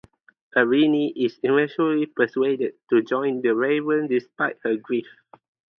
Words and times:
Erienne 0.57 1.13
is 1.15 1.37
eventually 1.43 2.07
persuaded 2.07 2.73
to 2.89 3.03
join 3.03 3.39
the 3.43 3.49
Raven 3.53 4.07
despite 4.07 4.57
her 4.63 4.75
grief. 4.75 5.05